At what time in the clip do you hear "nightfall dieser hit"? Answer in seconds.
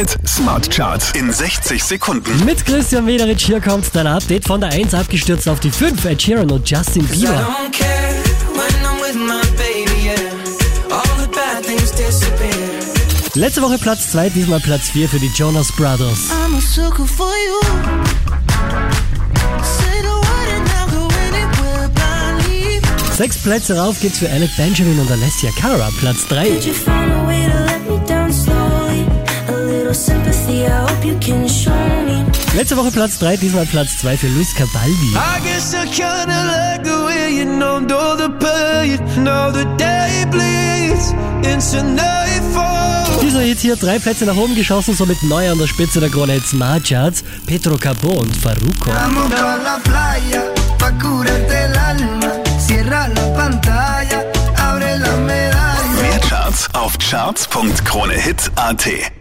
41.84-43.60